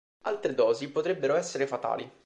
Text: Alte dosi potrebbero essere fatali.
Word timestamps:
Alte 0.23 0.55
dosi 0.55 0.89
potrebbero 0.89 1.35
essere 1.35 1.67
fatali. 1.67 2.11